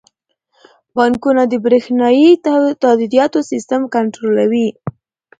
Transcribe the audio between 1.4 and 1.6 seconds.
د